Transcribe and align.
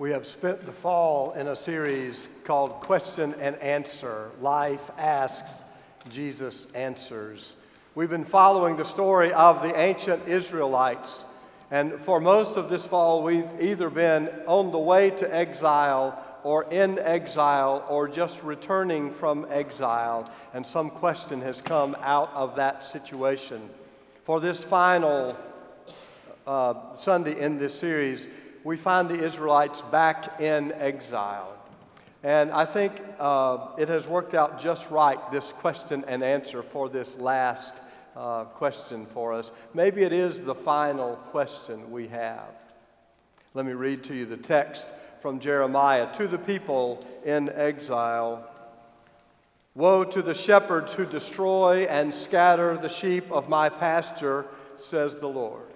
We 0.00 0.10
have 0.10 0.26
spent 0.26 0.66
the 0.66 0.72
fall 0.72 1.34
in 1.34 1.46
a 1.46 1.54
series 1.54 2.26
called 2.42 2.80
Question 2.80 3.32
and 3.38 3.54
Answer 3.58 4.32
Life 4.40 4.90
Asks, 4.98 5.52
Jesus 6.10 6.66
Answers. 6.74 7.52
We've 7.94 8.10
been 8.10 8.24
following 8.24 8.76
the 8.76 8.84
story 8.84 9.32
of 9.32 9.62
the 9.62 9.72
ancient 9.78 10.26
Israelites, 10.26 11.22
and 11.70 11.92
for 12.00 12.20
most 12.20 12.56
of 12.56 12.68
this 12.68 12.84
fall, 12.84 13.22
we've 13.22 13.48
either 13.60 13.88
been 13.88 14.32
on 14.48 14.72
the 14.72 14.80
way 14.80 15.10
to 15.10 15.32
exile 15.32 16.20
or 16.42 16.64
in 16.72 16.98
exile 16.98 17.86
or 17.88 18.08
just 18.08 18.42
returning 18.42 19.12
from 19.12 19.46
exile, 19.48 20.28
and 20.54 20.66
some 20.66 20.90
question 20.90 21.40
has 21.40 21.60
come 21.60 21.96
out 22.00 22.32
of 22.34 22.56
that 22.56 22.84
situation. 22.84 23.70
For 24.24 24.40
this 24.40 24.64
final 24.64 25.38
uh, 26.48 26.96
Sunday 26.96 27.38
in 27.38 27.58
this 27.58 27.78
series, 27.78 28.26
we 28.64 28.78
find 28.78 29.08
the 29.08 29.22
Israelites 29.22 29.82
back 29.92 30.40
in 30.40 30.72
exile. 30.72 31.54
And 32.22 32.50
I 32.50 32.64
think 32.64 32.92
uh, 33.20 33.68
it 33.76 33.90
has 33.90 34.08
worked 34.08 34.32
out 34.32 34.58
just 34.58 34.90
right, 34.90 35.18
this 35.30 35.52
question 35.52 36.02
and 36.08 36.24
answer 36.24 36.62
for 36.62 36.88
this 36.88 37.14
last 37.18 37.74
uh, 38.16 38.44
question 38.44 39.04
for 39.04 39.34
us. 39.34 39.50
Maybe 39.74 40.02
it 40.02 40.12
is 40.14 40.40
the 40.40 40.54
final 40.54 41.16
question 41.30 41.90
we 41.90 42.08
have. 42.08 42.48
Let 43.52 43.66
me 43.66 43.72
read 43.72 44.02
to 44.04 44.14
you 44.14 44.24
the 44.24 44.38
text 44.38 44.86
from 45.20 45.38
Jeremiah 45.38 46.10
to 46.14 46.26
the 46.26 46.38
people 46.38 47.06
in 47.26 47.50
exile. 47.50 48.50
Woe 49.74 50.04
to 50.04 50.22
the 50.22 50.34
shepherds 50.34 50.94
who 50.94 51.04
destroy 51.04 51.84
and 51.90 52.14
scatter 52.14 52.78
the 52.78 52.88
sheep 52.88 53.30
of 53.30 53.50
my 53.50 53.68
pasture, 53.68 54.46
says 54.78 55.18
the 55.18 55.28
Lord. 55.28 55.73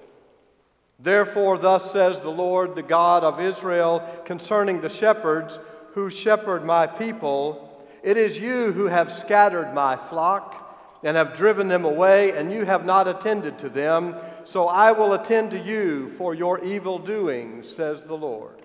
Therefore, 0.99 1.59
thus 1.59 1.93
says 1.93 2.21
the 2.21 2.31
Lord, 2.31 2.75
the 2.75 2.83
God 2.83 3.23
of 3.23 3.41
Israel, 3.41 4.03
concerning 4.25 4.81
the 4.81 4.89
shepherds 4.89 5.59
who 5.93 6.11
shepherd 6.11 6.65
my 6.65 6.87
people 6.87 7.65
It 8.03 8.17
is 8.17 8.39
you 8.39 8.73
who 8.73 8.87
have 8.87 9.13
scattered 9.13 9.75
my 9.75 9.97
flock 9.97 10.65
and 11.05 11.17
have 11.17 11.35
driven 11.35 11.69
them 11.69 11.85
away, 11.85 12.33
and 12.33 12.53
you 12.53 12.65
have 12.65 12.85
not 12.85 13.07
attended 13.07 13.59
to 13.59 13.69
them. 13.69 14.17
So 14.45 14.67
I 14.67 14.93
will 14.93 15.13
attend 15.13 15.51
to 15.53 15.59
you 15.59 16.09
for 16.11 16.35
your 16.35 16.59
evil 16.65 16.99
doings, 16.99 17.69
says 17.69 18.05
the 18.05 18.17
Lord. 18.17 18.63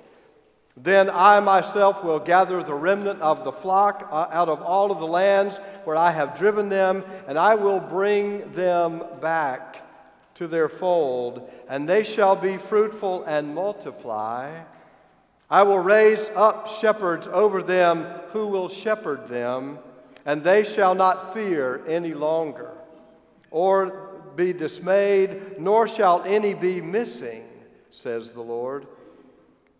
Then 0.75 1.09
I 1.09 1.39
myself 1.39 2.03
will 2.03 2.19
gather 2.19 2.63
the 2.63 2.73
remnant 2.73 3.21
of 3.21 3.43
the 3.43 3.51
flock 3.51 4.07
uh, 4.11 4.27
out 4.31 4.49
of 4.49 4.61
all 4.61 4.91
of 4.91 4.99
the 4.99 5.07
lands 5.07 5.57
where 5.83 5.95
I 5.95 6.09
have 6.09 6.37
driven 6.37 6.69
them, 6.69 7.03
and 7.27 7.37
I 7.37 7.53
will 7.53 7.79
bring 7.79 8.51
them 8.53 9.03
back 9.21 9.82
to 10.35 10.47
their 10.47 10.69
fold, 10.69 11.49
and 11.69 11.87
they 11.87 12.03
shall 12.03 12.35
be 12.35 12.57
fruitful 12.57 13.23
and 13.25 13.53
multiply. 13.53 14.61
I 15.49 15.63
will 15.63 15.79
raise 15.79 16.29
up 16.35 16.67
shepherds 16.67 17.27
over 17.27 17.61
them 17.61 18.03
who 18.31 18.47
will 18.47 18.69
shepherd 18.69 19.27
them, 19.27 19.79
and 20.25 20.43
they 20.43 20.63
shall 20.63 20.95
not 20.95 21.33
fear 21.33 21.85
any 21.87 22.13
longer, 22.13 22.71
or 23.51 24.09
be 24.35 24.53
dismayed, 24.53 25.59
nor 25.59 25.87
shall 25.87 26.23
any 26.23 26.53
be 26.53 26.81
missing, 26.81 27.47
says 27.91 28.31
the 28.31 28.41
Lord. 28.41 28.87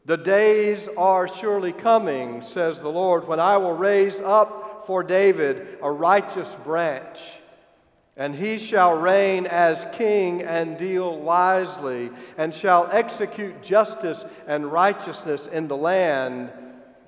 The 0.05 0.17
days 0.17 0.87
are 0.97 1.27
surely 1.27 1.71
coming, 1.71 2.43
says 2.43 2.77
the 2.79 2.91
Lord, 2.91 3.27
when 3.27 3.39
I 3.39 3.57
will 3.57 3.73
raise 3.73 4.19
up 4.19 4.85
for 4.85 5.01
David 5.01 5.79
a 5.81 5.89
righteous 5.89 6.55
branch, 6.63 7.19
and 8.15 8.35
he 8.35 8.59
shall 8.59 8.95
reign 8.95 9.47
as 9.47 9.85
king 9.93 10.43
and 10.43 10.77
deal 10.77 11.19
wisely, 11.19 12.11
and 12.37 12.53
shall 12.53 12.87
execute 12.91 13.63
justice 13.63 14.23
and 14.45 14.71
righteousness 14.71 15.47
in 15.47 15.67
the 15.67 15.77
land. 15.77 16.51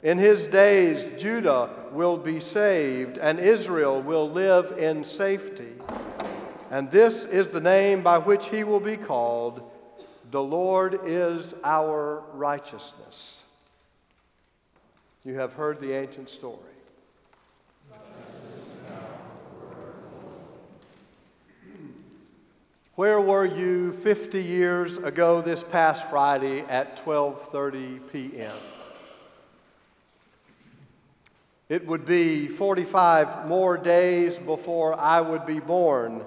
In 0.02 0.18
his 0.18 0.48
days, 0.48 1.22
Judah 1.22 1.70
will 1.92 2.18
be 2.18 2.40
saved, 2.40 3.18
and 3.18 3.40
Israel 3.40 4.02
will 4.02 4.30
live 4.30 4.78
in 4.78 5.04
safety. 5.04 5.74
And 6.72 6.90
this 6.92 7.26
is 7.26 7.52
the 7.52 7.62
name 7.62 8.02
by 8.02 8.18
which 8.18 8.48
he 8.48 8.64
will 8.64 8.80
be 8.80 8.98
called 8.98 9.72
the 10.32 10.44
Lord 10.44 11.00
is 11.06 11.54
our 11.64 12.24
righteousness. 12.34 13.42
You 15.24 15.36
have 15.36 15.54
heard 15.54 15.80
the 15.80 15.94
ancient 15.94 16.30
story. 16.30 16.75
Where 22.96 23.20
were 23.20 23.46
you 23.46 23.92
50 23.92 24.42
years 24.42 24.98
ago 24.98 25.42
this 25.42 25.64
past 25.64 26.10
Friday 26.10 26.62
at 26.62 27.04
12:30 27.06 28.00
p.m.? 28.12 28.56
It 31.68 31.86
would 31.88 32.06
be 32.06 32.48
45 32.48 33.48
more 33.48 33.78
days 33.78 34.38
before 34.38 35.00
I 35.00 35.20
would 35.20 35.46
be 35.46 35.60
born 35.60 36.24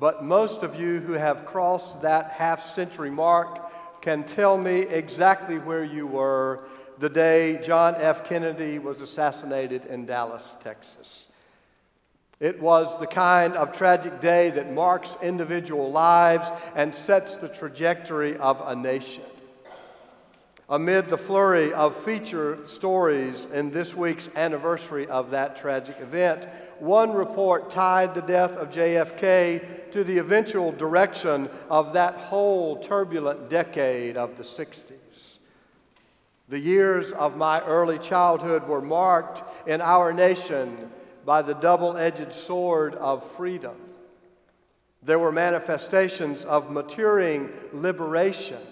but 0.00 0.22
most 0.22 0.62
of 0.62 0.80
you 0.80 1.00
who 1.00 1.14
have 1.14 1.44
crossed 1.44 2.02
that 2.02 2.30
half 2.30 2.64
century 2.74 3.10
mark 3.10 3.70
can 4.00 4.24
tell 4.24 4.56
me 4.56 4.80
exactly 4.80 5.58
where 5.58 5.84
you 5.84 6.06
were 6.06 6.64
the 6.98 7.08
day 7.08 7.60
John 7.64 7.94
F. 7.98 8.24
Kennedy 8.24 8.78
was 8.78 9.00
assassinated 9.00 9.84
in 9.86 10.06
Dallas, 10.06 10.42
Texas. 10.62 11.27
It 12.40 12.60
was 12.62 12.98
the 13.00 13.06
kind 13.06 13.54
of 13.54 13.72
tragic 13.72 14.20
day 14.20 14.50
that 14.50 14.72
marks 14.72 15.16
individual 15.20 15.90
lives 15.90 16.48
and 16.76 16.94
sets 16.94 17.36
the 17.36 17.48
trajectory 17.48 18.36
of 18.36 18.62
a 18.64 18.76
nation. 18.76 19.24
Amid 20.70 21.08
the 21.08 21.18
flurry 21.18 21.72
of 21.72 21.96
feature 21.96 22.58
stories 22.66 23.48
in 23.52 23.70
this 23.72 23.94
week's 23.94 24.28
anniversary 24.36 25.08
of 25.08 25.30
that 25.30 25.56
tragic 25.56 25.98
event, 25.98 26.46
one 26.78 27.12
report 27.12 27.70
tied 27.70 28.14
the 28.14 28.22
death 28.22 28.52
of 28.52 28.70
JFK 28.70 29.90
to 29.90 30.04
the 30.04 30.18
eventual 30.18 30.70
direction 30.70 31.48
of 31.68 31.94
that 31.94 32.14
whole 32.14 32.76
turbulent 32.76 33.50
decade 33.50 34.16
of 34.16 34.36
the 34.36 34.44
60s. 34.44 34.92
The 36.48 36.58
years 36.58 37.10
of 37.12 37.36
my 37.36 37.60
early 37.62 37.98
childhood 37.98 38.68
were 38.68 38.80
marked 38.80 39.68
in 39.68 39.80
our 39.80 40.12
nation 40.12 40.90
by 41.28 41.42
the 41.42 41.52
double 41.52 41.94
edged 41.98 42.32
sword 42.32 42.94
of 42.94 43.22
freedom. 43.32 43.76
There 45.02 45.18
were 45.18 45.30
manifestations 45.30 46.42
of 46.46 46.70
maturing 46.70 47.50
liberation 47.74 48.62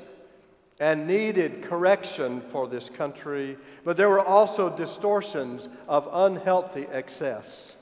and 0.81 1.07
needed 1.07 1.65
correction 1.65 2.41
for 2.41 2.67
this 2.67 2.89
country, 2.89 3.59
but 3.85 3.99
there 3.99 4.09
were 4.09 4.25
also 4.25 4.75
distortions 4.75 5.69
of 5.87 6.09
unhealthy 6.11 6.87
excess. 6.91 7.75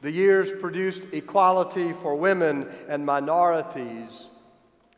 The 0.00 0.10
years 0.10 0.52
produced 0.58 1.02
equality 1.12 1.92
for 1.92 2.14
women 2.14 2.70
and 2.88 3.04
minorities, 3.04 4.30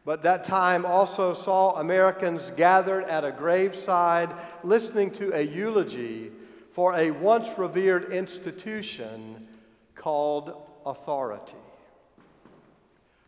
but 0.04 0.22
that 0.22 0.44
time 0.44 0.86
also 0.86 1.34
saw 1.34 1.80
Americans 1.80 2.52
gathered 2.56 3.06
at 3.06 3.24
a 3.24 3.32
graveside 3.32 4.32
listening 4.62 5.10
to 5.14 5.32
a 5.32 5.42
eulogy 5.42 6.30
for 6.78 6.94
a 6.94 7.10
once 7.10 7.58
revered 7.58 8.12
institution 8.12 9.48
called 9.96 10.54
authority. 10.86 11.56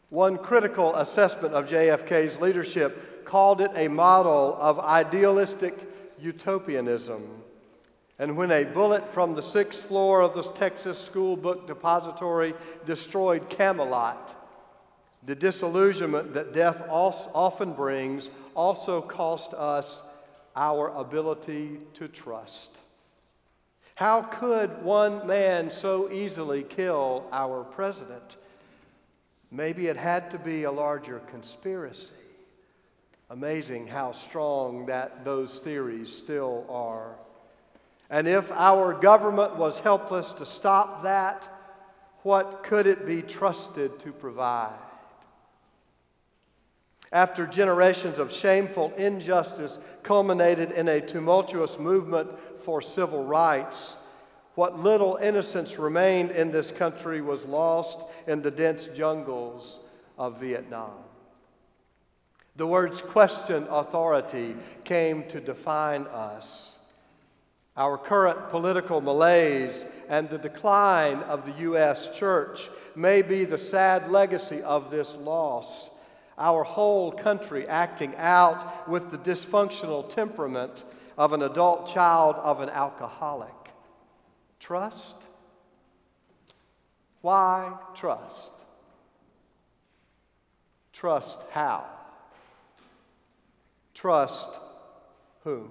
One 0.08 0.38
critical 0.38 0.94
assessment 0.94 1.54
of 1.54 1.68
JFK's 1.68 2.40
leadership 2.40 3.24
called 3.24 3.60
it 3.60 3.72
a 3.74 3.88
model 3.88 4.56
of 4.60 4.78
idealistic 4.78 5.76
utopianism 6.20 7.28
and 8.20 8.36
when 8.36 8.52
a 8.52 8.62
bullet 8.62 9.12
from 9.12 9.34
the 9.34 9.42
sixth 9.42 9.80
floor 9.82 10.20
of 10.20 10.32
the 10.32 10.44
Texas 10.52 11.00
School 11.00 11.36
Book 11.36 11.66
Depository 11.66 12.54
destroyed 12.86 13.50
Camelot, 13.50 14.32
the 15.24 15.34
disillusionment 15.34 16.34
that 16.34 16.52
death 16.52 16.80
often 16.88 17.72
brings 17.72 18.30
also 18.54 19.02
cost 19.02 19.52
us 19.54 20.02
our 20.54 20.90
ability 20.90 21.80
to 21.94 22.06
trust. 22.06 22.70
How 24.00 24.22
could 24.22 24.82
one 24.82 25.26
man 25.26 25.70
so 25.70 26.10
easily 26.10 26.62
kill 26.62 27.26
our 27.30 27.64
president? 27.64 28.36
Maybe 29.50 29.88
it 29.88 29.96
had 29.98 30.30
to 30.30 30.38
be 30.38 30.62
a 30.62 30.72
larger 30.72 31.18
conspiracy. 31.30 32.08
Amazing 33.28 33.88
how 33.88 34.12
strong 34.12 34.86
that 34.86 35.22
those 35.22 35.58
theories 35.58 36.10
still 36.10 36.64
are. 36.70 37.14
And 38.08 38.26
if 38.26 38.50
our 38.52 38.94
government 38.94 39.56
was 39.56 39.80
helpless 39.80 40.32
to 40.32 40.46
stop 40.46 41.02
that, 41.02 41.46
what 42.22 42.62
could 42.62 42.86
it 42.86 43.06
be 43.06 43.20
trusted 43.20 44.00
to 44.00 44.12
provide? 44.12 44.78
After 47.12 47.46
generations 47.46 48.18
of 48.18 48.32
shameful 48.32 48.92
injustice 48.96 49.78
culminated 50.02 50.72
in 50.72 50.88
a 50.88 51.00
tumultuous 51.00 51.78
movement 51.78 52.30
for 52.60 52.80
civil 52.80 53.24
rights, 53.24 53.96
what 54.54 54.78
little 54.78 55.16
innocence 55.16 55.78
remained 55.78 56.30
in 56.30 56.52
this 56.52 56.70
country 56.70 57.20
was 57.20 57.44
lost 57.44 58.04
in 58.26 58.42
the 58.42 58.50
dense 58.50 58.88
jungles 58.94 59.80
of 60.18 60.38
Vietnam. 60.38 60.92
The 62.56 62.66
words 62.66 63.00
question 63.00 63.66
authority 63.70 64.54
came 64.84 65.26
to 65.28 65.40
define 65.40 66.02
us. 66.08 66.76
Our 67.76 67.96
current 67.96 68.50
political 68.50 69.00
malaise 69.00 69.84
and 70.08 70.28
the 70.28 70.38
decline 70.38 71.20
of 71.20 71.46
the 71.46 71.52
U.S. 71.62 72.08
church 72.14 72.68
may 72.94 73.22
be 73.22 73.44
the 73.44 73.56
sad 73.56 74.10
legacy 74.10 74.62
of 74.62 74.90
this 74.90 75.14
loss. 75.14 75.88
Our 76.40 76.64
whole 76.64 77.12
country 77.12 77.68
acting 77.68 78.16
out 78.16 78.88
with 78.88 79.10
the 79.10 79.18
dysfunctional 79.18 80.08
temperament 80.08 80.84
of 81.18 81.34
an 81.34 81.42
adult 81.42 81.92
child 81.92 82.36
of 82.36 82.60
an 82.60 82.70
alcoholic. 82.70 83.54
Trust? 84.58 85.16
Why 87.20 87.74
trust? 87.94 88.52
Trust 90.94 91.40
how? 91.50 91.84
Trust 93.92 94.48
whom? 95.44 95.70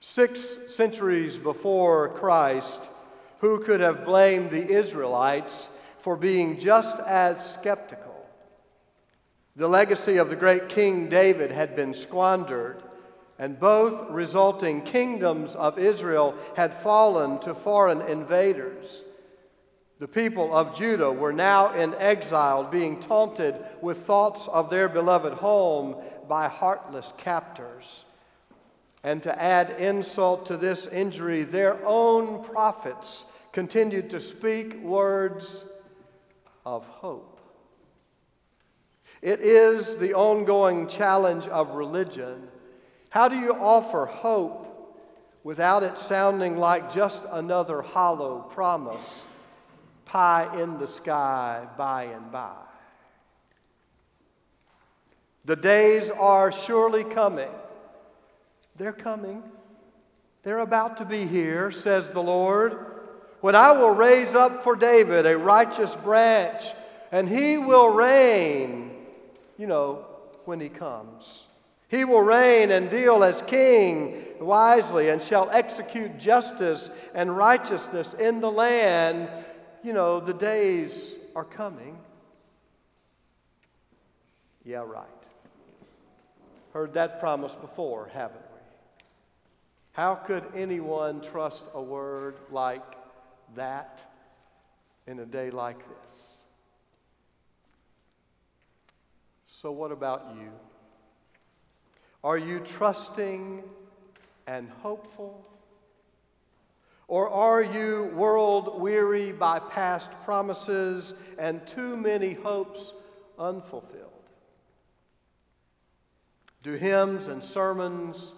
Six 0.00 0.58
centuries 0.68 1.38
before 1.38 2.08
Christ, 2.10 2.88
who 3.40 3.60
could 3.60 3.80
have 3.80 4.04
blamed 4.04 4.50
the 4.50 4.68
Israelites 4.68 5.68
for 5.98 6.16
being 6.16 6.58
just 6.58 6.98
as 7.00 7.54
skeptical? 7.54 8.07
The 9.58 9.68
legacy 9.68 10.18
of 10.18 10.30
the 10.30 10.36
great 10.36 10.68
King 10.68 11.08
David 11.08 11.50
had 11.50 11.74
been 11.74 11.92
squandered, 11.92 12.80
and 13.40 13.58
both 13.58 14.08
resulting 14.08 14.82
kingdoms 14.82 15.56
of 15.56 15.80
Israel 15.80 16.36
had 16.54 16.72
fallen 16.72 17.40
to 17.40 17.56
foreign 17.56 18.00
invaders. 18.02 19.02
The 19.98 20.06
people 20.06 20.56
of 20.56 20.78
Judah 20.78 21.10
were 21.10 21.32
now 21.32 21.74
in 21.74 21.92
exile, 21.96 22.62
being 22.62 23.00
taunted 23.00 23.56
with 23.82 24.06
thoughts 24.06 24.46
of 24.46 24.70
their 24.70 24.88
beloved 24.88 25.32
home 25.32 25.96
by 26.28 26.46
heartless 26.46 27.12
captors. 27.16 28.04
And 29.02 29.20
to 29.24 29.42
add 29.42 29.70
insult 29.80 30.46
to 30.46 30.56
this 30.56 30.86
injury, 30.86 31.42
their 31.42 31.84
own 31.84 32.44
prophets 32.44 33.24
continued 33.50 34.10
to 34.10 34.20
speak 34.20 34.80
words 34.84 35.64
of 36.64 36.86
hope. 36.86 37.37
It 39.20 39.40
is 39.40 39.96
the 39.96 40.14
ongoing 40.14 40.88
challenge 40.88 41.46
of 41.48 41.74
religion. 41.74 42.48
How 43.10 43.28
do 43.28 43.36
you 43.36 43.52
offer 43.54 44.06
hope 44.06 44.64
without 45.42 45.82
it 45.82 45.98
sounding 45.98 46.56
like 46.56 46.92
just 46.92 47.22
another 47.30 47.82
hollow 47.82 48.40
promise? 48.50 49.22
pie 50.08 50.48
in 50.60 50.78
the 50.78 50.86
sky 50.86 51.66
by 51.76 52.04
and 52.04 52.32
by. 52.32 52.56
The 55.44 55.56
days 55.56 56.10
are 56.10 56.50
surely 56.50 57.04
coming. 57.04 57.50
They're 58.76 58.92
coming. 58.92 59.42
They're 60.42 60.58
about 60.58 60.96
to 60.98 61.04
be 61.04 61.26
here, 61.26 61.70
says 61.70 62.10
the 62.10 62.22
Lord, 62.22 62.76
when 63.40 63.54
I 63.54 63.72
will 63.72 63.90
raise 63.90 64.34
up 64.34 64.62
for 64.62 64.74
David 64.74 65.26
a 65.26 65.38
righteous 65.38 65.94
branch, 65.96 66.62
and 67.12 67.28
he 67.28 67.58
will 67.58 67.88
reign, 67.88 68.87
you 69.58 69.66
know, 69.66 70.06
when 70.44 70.60
he 70.60 70.68
comes. 70.68 71.44
He 71.88 72.04
will 72.04 72.22
reign 72.22 72.70
and 72.70 72.90
deal 72.90 73.24
as 73.24 73.42
king 73.42 74.24
wisely 74.40 75.08
and 75.08 75.22
shall 75.22 75.50
execute 75.50 76.18
justice 76.18 76.90
and 77.14 77.36
righteousness 77.36 78.14
in 78.14 78.40
the 78.40 78.50
land 78.50 79.28
you 79.82 79.92
know, 79.92 80.20
the 80.20 80.34
days 80.34 80.92
are 81.34 81.44
coming. 81.44 81.98
Yeah, 84.64 84.84
right. 84.86 85.06
Heard 86.72 86.94
that 86.94 87.20
promise 87.20 87.52
before, 87.54 88.10
haven't 88.12 88.42
we? 88.52 88.60
How 89.92 90.14
could 90.14 90.44
anyone 90.54 91.20
trust 91.20 91.64
a 91.74 91.82
word 91.82 92.36
like 92.50 92.84
that 93.54 94.04
in 95.06 95.18
a 95.20 95.26
day 95.26 95.50
like 95.50 95.78
this? 95.78 96.07
So, 99.60 99.72
what 99.72 99.90
about 99.90 100.36
you? 100.36 100.52
Are 102.22 102.38
you 102.38 102.60
trusting 102.60 103.64
and 104.46 104.68
hopeful? 104.82 105.44
Or 107.08 107.28
are 107.28 107.60
you 107.62 108.12
world 108.14 108.80
weary 108.80 109.32
by 109.32 109.58
past 109.58 110.10
promises 110.22 111.12
and 111.40 111.66
too 111.66 111.96
many 111.96 112.34
hopes 112.34 112.92
unfulfilled? 113.36 114.12
Do 116.62 116.74
hymns 116.74 117.26
and 117.26 117.42
sermons, 117.42 118.34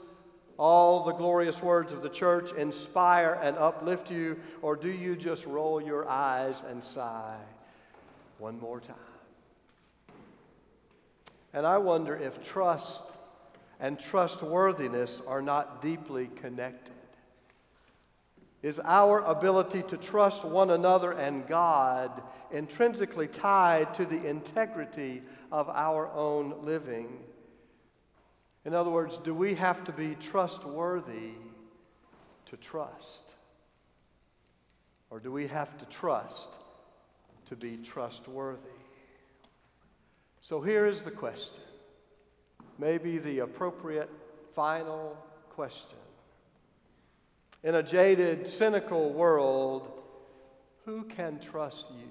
all 0.57 1.05
the 1.05 1.13
glorious 1.13 1.63
words 1.63 1.93
of 1.93 2.01
the 2.01 2.09
church, 2.09 2.53
inspire 2.53 3.39
and 3.43 3.59
uplift 3.59 4.11
you, 4.11 4.41
or 4.63 4.75
do 4.75 4.91
you 4.91 5.17
just 5.17 5.45
roll 5.45 5.83
your 5.83 6.09
eyes 6.09 6.63
and 6.67 6.83
sigh 6.83 7.37
one 8.39 8.59
more 8.59 8.81
time? 8.81 9.10
And 11.53 11.67
I 11.67 11.79
wonder 11.79 12.17
if 12.17 12.43
trust 12.43 13.03
and 13.81 13.99
trustworthiness 13.99 15.21
are 15.27 15.43
not 15.43 15.83
deeply 15.83 16.29
connected 16.37 16.95
is 18.63 18.79
our 18.85 19.21
ability 19.21 19.83
to 19.85 19.97
trust 19.97 20.45
one 20.45 20.71
another 20.71 21.13
and 21.13 21.47
God 21.47 22.23
intrinsically 22.51 23.27
tied 23.27 23.95
to 23.95 24.05
the 24.05 24.27
integrity 24.29 25.23
of 25.51 25.69
our 25.71 26.09
own 26.13 26.63
living. 26.63 27.21
In 28.67 28.75
other 28.75 28.91
words, 28.91 29.19
do 29.25 29.35
we 29.35 29.55
have 29.55 29.83
to 29.85 29.93
be 29.93 30.15
trustworthy 30.15 31.33
to 32.47 32.57
trust? 32.59 33.23
Or 35.09 35.21
do 35.21 35.33
we 35.33 35.47
have 35.47 35.79
to 35.79 35.87
trust 35.87 36.51
to 37.47 37.57
be 37.57 37.79
trustworthy? 37.79 38.80
So 40.51 40.61
here 40.61 40.85
is 40.85 41.05
the 41.05 41.13
question, 41.13 41.63
maybe 42.77 43.19
the 43.19 43.39
appropriate 43.39 44.11
final 44.53 45.17
question. 45.51 45.97
In 47.63 47.77
a 47.77 47.85
jaded, 47.85 48.49
cynical 48.49 49.13
world, 49.13 49.93
who 50.85 51.05
can 51.05 51.39
trust 51.39 51.87
you? 51.93 52.09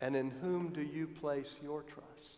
And 0.00 0.16
in 0.16 0.30
whom 0.30 0.70
do 0.70 0.80
you 0.80 1.06
place 1.06 1.50
your 1.62 1.82
trust? 1.82 2.35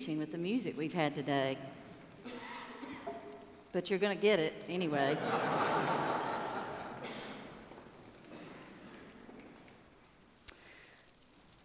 Preaching 0.00 0.18
with 0.18 0.32
the 0.32 0.38
music 0.38 0.78
we've 0.78 0.94
had 0.94 1.14
today? 1.14 1.58
But 3.70 3.90
you're 3.90 3.98
going 3.98 4.16
to 4.16 4.22
get 4.22 4.38
it 4.38 4.54
anyway. 4.66 5.14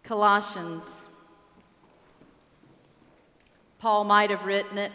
Colossians. 0.02 1.02
Paul 3.78 4.04
might 4.04 4.28
have 4.28 4.44
written 4.44 4.76
it. 4.76 4.92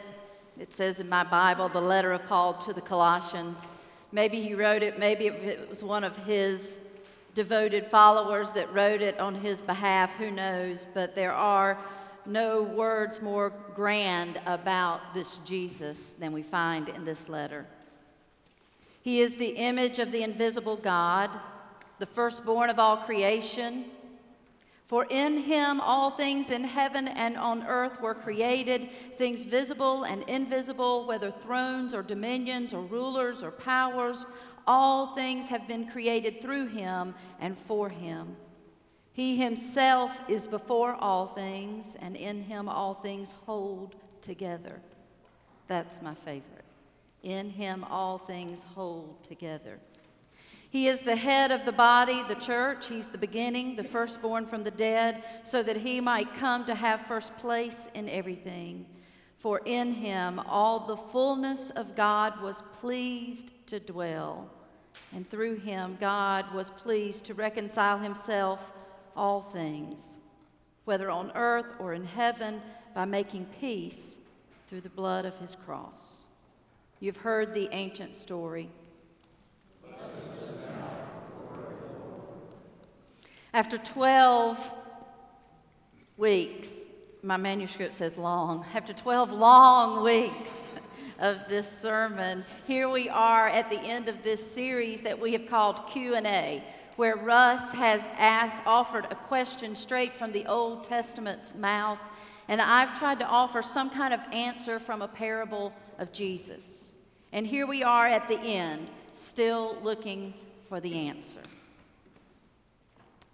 It 0.60 0.76
says 0.76 1.00
in 1.00 1.10
my 1.10 1.24
Bible, 1.24 1.68
the 1.68 1.82
letter 1.82 2.12
of 2.12 2.24
Paul 2.28 2.54
to 2.66 2.74
the 2.74 2.82
Colossians. 2.82 3.72
Maybe 4.12 4.40
he 4.40 4.54
wrote 4.54 4.84
it, 4.84 5.00
maybe 5.00 5.30
it 5.30 5.68
was 5.68 5.84
one 5.84 6.04
of 6.04 6.16
his 6.16 6.82
devoted 7.34 7.88
followers 7.88 8.52
that 8.52 8.72
wrote 8.72 9.02
it 9.02 9.20
on 9.20 9.34
his 9.34 9.64
behalf, 9.64 10.14
who 10.18 10.30
knows? 10.30 10.86
But 10.94 11.16
there 11.16 11.34
are 11.34 11.80
no 12.26 12.62
words 12.62 13.22
more 13.22 13.54
grand 13.76 14.40
about 14.46 15.14
this 15.14 15.38
Jesus 15.40 16.14
than 16.14 16.32
we 16.32 16.42
find 16.42 16.90
in 16.90 17.06
this 17.06 17.28
letter. 17.30 17.66
He 19.02 19.20
is 19.20 19.36
the 19.36 19.50
image 19.50 20.00
of 20.00 20.12
the 20.12 20.24
invisible 20.24 20.76
God, 20.76 21.32
the 22.00 22.06
firstborn 22.06 22.70
of 22.70 22.80
all 22.80 22.98
creation. 22.98 23.86
For 24.86 25.06
in 25.10 25.38
him 25.38 25.80
all 25.80 26.12
things 26.12 26.52
in 26.52 26.66
heaven 26.66 27.08
and 27.08 27.38
on 27.38 27.64
earth 27.64 28.02
were 28.02 28.14
created, 28.14 28.90
things 29.18 29.44
visible 29.44 30.04
and 30.04 30.22
invisible, 30.24 31.08
whether 31.08 31.32
thrones 31.32 31.94
or 31.94 32.04
dominions 32.04 32.74
or 32.74 32.82
rulers 32.82 33.42
or 33.42 33.52
powers. 33.52 34.26
All 34.68 35.16
things 35.16 35.48
have 35.48 35.68
been 35.68 35.90
created 35.90 36.42
through 36.42 36.68
him 36.68 37.16
and 37.40 37.58
for 37.58 37.90
him. 37.90 38.36
He 39.14 39.36
himself 39.36 40.22
is 40.30 40.48
before 40.48 40.96
all 40.96 41.28
things, 41.28 41.98
and 42.00 42.16
in 42.16 42.44
him 42.44 42.70
all 42.70 42.94
things 42.94 43.36
hold 43.46 43.96
together. 44.22 44.80
That's 45.68 46.02
my 46.02 46.16
favorite. 46.16 46.66
In 47.24 47.50
him 47.50 47.84
all 47.84 48.18
things 48.18 48.64
hold 48.74 49.24
together. 49.24 49.80
He 50.70 50.88
is 50.88 51.02
the 51.02 51.18
head 51.18 51.52
of 51.52 51.66
the 51.66 51.74
body, 51.74 52.24
the 52.24 52.36
church. 52.36 52.88
He's 52.88 53.10
the 53.10 53.18
beginning, 53.18 53.76
the 53.76 53.84
firstborn 53.84 54.46
from 54.46 54.64
the 54.64 54.72
dead, 54.72 55.22
so 55.44 55.62
that 55.62 55.76
he 55.78 56.00
might 56.00 56.34
come 56.36 56.64
to 56.66 56.74
have 56.74 57.02
first 57.02 57.36
place 57.38 57.90
in 57.94 58.08
everything. 58.08 58.86
For 59.36 59.60
in 59.66 59.92
him 59.92 60.40
all 60.40 60.80
the 60.80 60.96
fullness 60.96 61.72
of 61.72 61.96
God 61.96 62.42
was 62.42 62.64
pleased 62.72 63.52
to 63.68 63.82
dwell. 63.82 64.50
And 65.14 65.30
through 65.30 65.56
him 65.56 65.98
God 66.00 66.54
was 66.54 66.70
pleased 66.70 67.26
to 67.26 67.34
reconcile 67.34 68.00
himself 68.00 68.72
all 69.16 69.42
things, 69.42 70.20
whether 70.86 71.10
on 71.10 71.32
earth 71.36 71.74
or 71.80 71.94
in 71.94 72.06
heaven, 72.06 72.62
by 72.94 73.06
making 73.06 73.46
peace 73.60 74.18
through 74.68 74.82
the 74.82 74.90
blood 74.90 75.26
of 75.26 75.38
his 75.38 75.56
cross. 75.56 76.26
You've 77.00 77.18
heard 77.18 77.54
the 77.54 77.70
ancient 77.72 78.16
story. 78.16 78.70
After 83.54 83.78
12 83.78 84.74
weeks, 86.16 86.90
my 87.22 87.38
manuscript 87.38 87.94
says 87.94 88.18
long, 88.18 88.66
after 88.74 88.94
12 88.94 89.32
long 89.32 90.04
weeks 90.04 90.74
of 91.20 91.38
this 91.50 91.70
sermon, 91.70 92.46
here 92.66 92.88
we 92.88 93.10
are 93.10 93.48
at 93.48 93.70
the 93.70 93.80
end 93.80 94.08
of 94.08 94.24
this 94.24 94.46
series 94.52 95.02
that 95.02 95.20
we 95.20 95.34
have 95.34 95.48
called 95.48 95.86
Q&A, 95.88 96.64
where 96.96 97.16
Russ 97.16 97.72
has 97.72 98.08
asked, 98.18 98.62
offered 98.66 99.06
a 99.06 99.16
question 99.16 99.76
straight 99.76 100.14
from 100.14 100.32
the 100.32 100.46
Old 100.46 100.84
Testament's 100.84 101.56
mouth, 101.56 102.00
and 102.48 102.62
I've 102.62 102.98
tried 102.98 103.20
to 103.20 103.26
offer 103.26 103.62
some 103.62 103.90
kind 103.90 104.14
of 104.14 104.20
answer 104.32 104.80
from 104.80 105.02
a 105.02 105.08
parable 105.08 105.74
of 106.00 106.12
Jesus. 106.12 106.94
And 107.32 107.48
here 107.48 107.66
we 107.66 107.84
are 107.84 108.08
at 108.08 108.28
the 108.28 108.40
end, 108.40 108.90
still 109.14 109.78
looking 109.82 110.34
for 110.68 110.80
the 110.80 111.08
answer. 111.08 111.42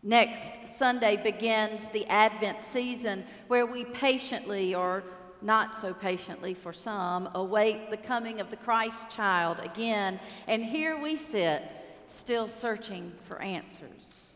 Next 0.03 0.67
Sunday 0.67 1.17
begins 1.17 1.89
the 1.89 2.05
Advent 2.05 2.61
season 2.61 3.25
where 3.47 3.65
we 3.65 3.85
patiently, 3.85 4.75
or 4.75 5.03
not 5.41 5.75
so 5.75 5.93
patiently 5.93 6.53
for 6.53 6.71
some, 6.71 7.29
await 7.33 7.89
the 7.89 7.97
coming 7.97 8.39
of 8.39 8.49
the 8.49 8.55
Christ 8.57 9.09
child 9.09 9.59
again. 9.61 10.19
And 10.47 10.63
here 10.63 10.99
we 11.01 11.15
sit, 11.15 11.63
still 12.07 12.47
searching 12.47 13.11
for 13.27 13.41
answers. 13.41 14.27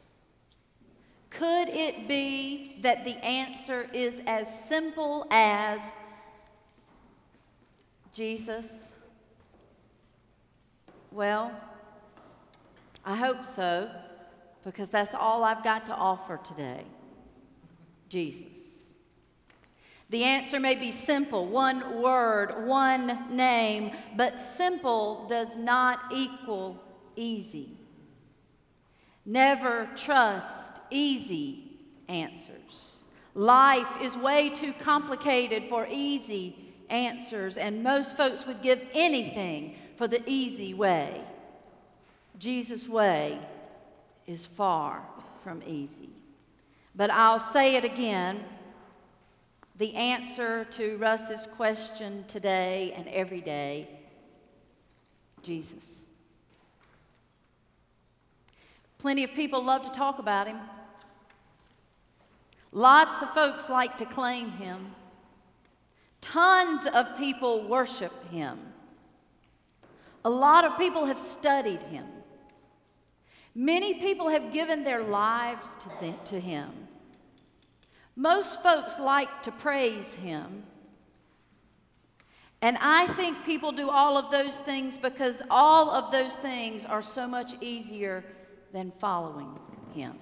Could 1.30 1.70
it 1.70 2.08
be 2.08 2.78
that 2.82 3.06
the 3.06 3.24
answer 3.26 3.90
is 3.94 4.22
as 4.28 4.66
simple 4.66 5.26
as 5.32 5.96
Jesus? 8.14 8.94
Well, 11.12 11.52
I 13.06 13.16
hope 13.16 13.46
so 13.46 13.90
because 14.64 14.90
that's 14.90 15.16
all 15.16 15.44
I've 15.44 15.64
got 15.64 15.86
to 15.88 15.96
offer 15.96 16.40
today 16.44 16.84
Jesus. 18.10 18.84
The 20.10 20.26
answer 20.26 20.60
may 20.60 20.76
be 20.76 20.92
simple 20.92 21.48
one 21.48 22.02
word, 22.02 22.68
one 22.68 23.34
name, 23.34 23.92
but 24.18 24.42
simple 24.42 25.26
does 25.30 25.56
not 25.56 26.04
equal 26.12 26.78
easy. 27.16 27.78
Never 29.26 29.88
trust 29.96 30.82
easy 30.90 31.80
answers. 32.08 33.00
Life 33.34 34.02
is 34.02 34.16
way 34.18 34.50
too 34.50 34.74
complicated 34.74 35.66
for 35.70 35.88
easy 35.90 36.56
answers, 36.90 37.58
and 37.58 37.84
most 37.84 38.18
folks 38.18 38.46
would 38.46 38.62
give 38.62 38.86
anything 38.94 39.76
for 39.96 40.08
the 40.08 40.22
easy 40.26 40.74
way. 40.74 41.22
Jesus' 42.38 42.88
way 42.90 43.40
is 44.28 44.46
far 44.46 45.04
from 45.44 45.62
easy. 45.66 46.10
But 46.96 47.10
I'll 47.10 47.40
say 47.40 47.76
it 47.76 47.86
again 47.86 48.44
the 49.78 49.96
answer 49.96 50.66
to 50.66 50.98
Russ's 50.98 51.48
question 51.56 52.26
today 52.28 52.94
and 52.96 53.08
every 53.08 53.42
day 53.42 53.88
Jesus. 55.42 56.06
Plenty 59.02 59.24
of 59.24 59.34
people 59.34 59.64
love 59.64 59.82
to 59.82 59.90
talk 59.90 60.20
about 60.20 60.46
him. 60.46 60.60
Lots 62.72 63.24
of 63.24 63.34
folks 63.34 63.68
like 63.68 63.98
to 63.98 64.06
claim 64.06 64.52
him. 64.52 64.94
Tons 66.22 66.86
of 66.86 67.18
people 67.18 67.68
worship 67.68 68.30
him. 68.30 68.60
A 70.24 70.30
lot 70.30 70.66
of 70.66 70.78
people 70.78 71.08
have 71.08 71.18
studied 71.18 71.82
him. 71.82 72.06
Many 73.56 73.96
people 73.96 74.30
have 74.30 74.54
given 74.54 74.84
their 74.84 75.02
lives 75.02 75.76
to, 75.78 76.14
to 76.26 76.40
him. 76.40 76.70
Most 78.16 78.62
folks 78.62 79.00
like 79.00 79.42
to 79.42 79.52
praise 79.52 80.14
him. 80.14 80.62
And 82.62 82.78
I 82.80 83.08
think 83.08 83.44
people 83.46 83.72
do 83.72 83.90
all 83.90 84.16
of 84.16 84.30
those 84.30 84.60
things 84.60 85.00
because 85.00 85.42
all 85.50 85.90
of 85.90 86.12
those 86.12 86.36
things 86.36 86.86
are 86.86 87.02
so 87.02 87.28
much 87.28 87.56
easier 87.62 88.24
than 88.72 88.92
following 89.00 89.60
him. 89.94 90.14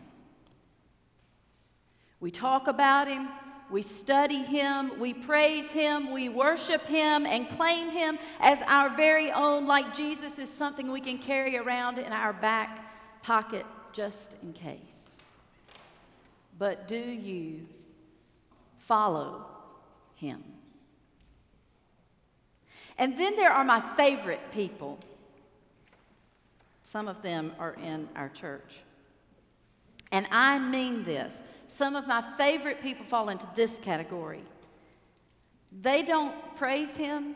We 2.19 2.31
talk 2.31 2.67
about 2.67 3.07
him, 3.07 3.29
we 3.71 3.81
study 3.81 4.43
him, 4.43 4.99
we 4.99 5.13
praise 5.13 5.71
him, 5.71 6.11
we 6.11 6.27
worship 6.27 6.85
him, 6.85 7.25
and 7.25 7.47
claim 7.49 7.89
him 7.89 8.17
as 8.39 8.61
our 8.63 8.89
very 8.89 9.31
own, 9.31 9.65
like 9.65 9.95
Jesus 9.95 10.39
is 10.39 10.49
something 10.49 10.91
we 10.91 11.01
can 11.01 11.17
carry 11.17 11.55
around 11.57 11.99
in 11.99 12.11
our 12.11 12.33
back 12.33 13.21
pocket 13.21 13.65
just 13.93 14.35
in 14.41 14.53
case. 14.53 15.29
But 16.57 16.87
do 16.87 16.97
you 16.97 17.67
follow 18.77 19.45
him? 20.15 20.43
And 22.97 23.17
then 23.17 23.37
there 23.37 23.51
are 23.51 23.63
my 23.63 23.81
favorite 23.95 24.51
people. 24.51 24.99
Some 26.89 27.07
of 27.07 27.21
them 27.21 27.53
are 27.59 27.73
in 27.73 28.07
our 28.15 28.29
church. 28.29 28.83
And 30.11 30.27
I 30.31 30.57
mean 30.57 31.03
this. 31.03 31.43
Some 31.67 31.95
of 31.95 32.07
my 32.07 32.23
favorite 32.37 32.81
people 32.81 33.05
fall 33.05 33.29
into 33.29 33.47
this 33.55 33.77
category. 33.77 34.43
They 35.81 36.01
don't 36.01 36.33
praise 36.55 36.97
him, 36.97 37.35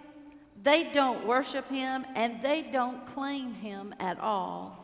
they 0.64 0.92
don't 0.92 1.28
worship 1.28 1.70
him, 1.70 2.06
and 2.16 2.42
they 2.42 2.64
don't 2.64 3.06
claim 3.06 3.54
him 3.54 3.94
at 4.00 4.20
all 4.20 4.84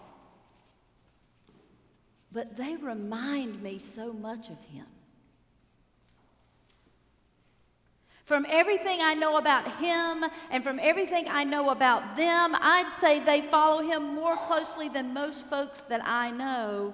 but 2.31 2.55
they 2.55 2.75
remind 2.75 3.61
me 3.61 3.79
so 3.79 4.13
much 4.13 4.49
of 4.49 4.59
him. 4.65 4.85
From 8.29 8.45
everything 8.47 8.99
I 9.01 9.15
know 9.15 9.37
about 9.37 9.67
him 9.77 10.23
and 10.51 10.63
from 10.63 10.79
everything 10.83 11.25
I 11.27 11.43
know 11.43 11.71
about 11.71 12.15
them, 12.15 12.55
I'd 12.61 12.93
say 12.93 13.19
they 13.19 13.41
follow 13.41 13.81
him 13.81 14.13
more 14.13 14.35
closely 14.35 14.87
than 14.87 15.15
most 15.15 15.47
folks 15.47 15.81
that 15.85 16.01
I 16.05 16.29
know 16.29 16.93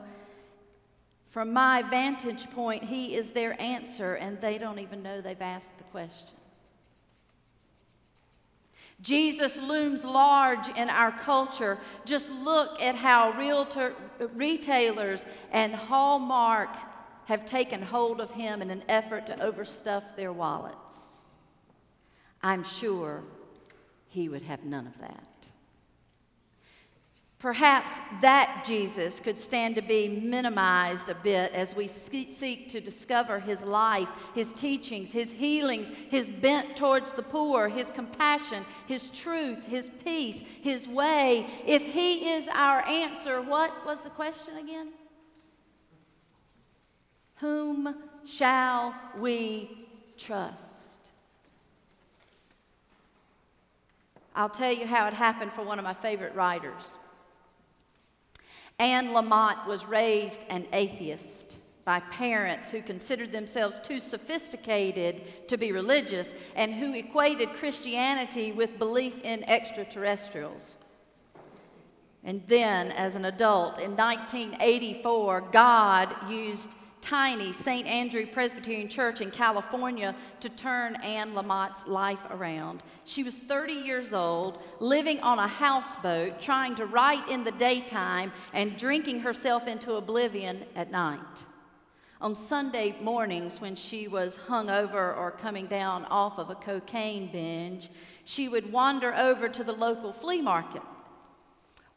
From 1.26 1.52
my 1.52 1.82
vantage 1.82 2.50
point, 2.52 2.86
He 2.86 3.16
is 3.16 3.32
their 3.32 3.62
answer, 3.62 4.14
and 4.14 4.40
they 4.40 4.58
don't 4.58 4.80
even 4.80 5.04
know 5.04 5.20
they've 5.20 5.42
asked 5.42 5.78
the 5.78 5.84
question. 5.84 6.38
Jesus 9.02 9.58
looms 9.58 10.06
large 10.06 10.70
in 10.70 10.90
our 10.90 11.12
culture. 11.12 11.78
Just 12.06 12.30
look 12.30 12.82
at 12.82 12.96
how 12.96 13.32
realtor, 13.32 13.94
retailers 14.36 15.26
and 15.52 15.76
Hallmark 15.76 16.70
have 17.26 17.46
taken 17.46 17.82
hold 17.82 18.22
of 18.22 18.32
him 18.32 18.62
in 18.62 18.72
an 18.72 18.84
effort 18.88 19.26
to 19.26 19.36
overstuff 19.36 20.16
their 20.16 20.32
wallets. 20.32 21.15
I'm 22.46 22.64
sure 22.64 23.24
he 24.08 24.30
would 24.30 24.44
have 24.44 24.64
none 24.64 24.86
of 24.86 25.00
that. 25.00 25.28
Perhaps 27.40 28.00
that 28.22 28.64
Jesus 28.68 29.20
could 29.20 29.40
stand 29.40 29.76
to 29.78 29.82
be 29.82 30.08
minimized 30.08 31.10
a 31.10 31.16
bit 31.16 31.52
as 31.54 31.76
we 31.76 31.88
seek 31.88 32.70
to 32.70 32.80
discover 32.80 33.40
his 33.40 33.64
life, 33.64 34.10
his 34.36 34.54
teachings, 34.54 35.12
his 35.12 35.32
healings, 35.32 35.90
his 35.90 36.30
bent 36.30 36.76
towards 36.76 37.14
the 37.14 37.24
poor, 37.24 37.68
his 37.68 37.90
compassion, 37.90 38.64
his 38.86 39.10
truth, 39.10 39.66
his 39.66 39.90
peace, 40.04 40.44
his 40.62 40.88
way. 40.88 41.48
If 41.66 41.84
he 41.84 42.30
is 42.30 42.48
our 42.54 42.86
answer, 42.88 43.42
what 43.42 43.84
was 43.88 44.02
the 44.02 44.12
question 44.12 44.58
again? 44.58 44.90
Whom 47.38 48.04
shall 48.24 48.94
we 49.18 49.88
trust? 50.16 50.85
I'll 54.36 54.50
tell 54.50 54.72
you 54.72 54.86
how 54.86 55.08
it 55.08 55.14
happened 55.14 55.54
for 55.54 55.64
one 55.64 55.80
of 55.80 55.86
my 55.86 55.94
favorite 55.94 56.36
writers. 56.36 56.96
Anne 58.78 59.08
Lamott 59.14 59.66
was 59.66 59.86
raised 59.86 60.44
an 60.50 60.68
atheist 60.74 61.60
by 61.86 62.02
parents 62.02 62.70
who 62.70 62.82
considered 62.82 63.32
themselves 63.32 63.80
too 63.80 64.00
sophisticated 64.00 65.48
to 65.48 65.56
be 65.56 65.72
religious 65.72 66.34
and 66.56 66.74
who 66.74 66.94
equated 66.94 67.54
Christianity 67.54 68.52
with 68.52 68.78
belief 68.78 69.24
in 69.24 69.44
extraterrestrials. 69.46 70.76
And 72.26 72.42
then, 72.48 72.92
as 72.92 73.16
an 73.16 73.26
adult, 73.26 73.78
in 73.78 73.96
1984, 73.96 75.42
God 75.52 76.16
used 76.28 76.70
tiny 77.06 77.52
St. 77.52 77.86
Andrew 77.86 78.26
Presbyterian 78.26 78.90
Church 78.90 79.22
in 79.22 79.30
California 79.30 80.16
to 80.40 80.50
turn 80.50 80.96
Anne 81.04 81.36
Lamott's 81.36 81.86
life 81.86 82.26
around. 82.32 82.82
She 83.04 83.22
was 83.22 83.38
30 83.38 83.74
years 83.74 84.12
old, 84.12 84.58
living 84.80 85.20
on 85.20 85.38
a 85.38 85.48
houseboat, 85.48 86.42
trying 86.42 86.74
to 86.76 86.88
write 86.88 87.30
in 87.30 87.44
the 87.44 87.52
daytime 87.52 88.32
and 88.54 88.76
drinking 88.76 89.20
herself 89.20 89.68
into 89.68 89.94
oblivion 89.94 90.66
at 90.76 90.90
night. 90.90 91.44
On 92.22 92.36
Sunday 92.36 92.96
mornings, 93.00 93.62
when 93.62 93.76
she 93.76 94.08
was 94.08 94.38
hung 94.48 94.72
over 94.72 95.14
or 95.14 95.30
coming 95.30 95.68
down 95.68 96.06
off 96.06 96.40
of 96.40 96.50
a 96.50 96.56
cocaine 96.56 97.32
binge, 97.32 97.92
she 98.24 98.50
would 98.50 98.72
wander 98.72 99.14
over 99.14 99.48
to 99.48 99.64
the 99.64 99.74
local 99.74 100.12
flea 100.12 100.42
market. 100.42 100.82